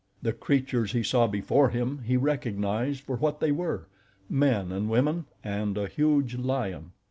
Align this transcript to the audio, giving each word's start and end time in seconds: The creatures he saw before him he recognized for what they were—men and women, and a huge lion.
The 0.23 0.33
creatures 0.33 0.93
he 0.93 1.03
saw 1.03 1.27
before 1.27 1.69
him 1.69 1.99
he 2.03 2.17
recognized 2.17 3.01
for 3.03 3.17
what 3.17 3.39
they 3.39 3.51
were—men 3.51 4.71
and 4.71 4.89
women, 4.89 5.25
and 5.43 5.77
a 5.77 5.85
huge 5.87 6.37
lion. 6.37 6.93